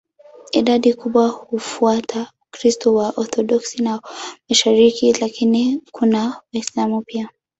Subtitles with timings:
[0.51, 4.01] Idadi kubwa hufuata Ukristo wa Waorthodoksi wa
[4.49, 7.29] mashariki, lakini kuna Waislamu pia.